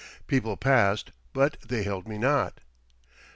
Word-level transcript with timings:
People 0.25 0.57
passed, 0.57 1.11
but 1.31 1.57
they 1.63 1.83
held 1.83 2.07
me 2.07 2.17
not. 2.17 2.59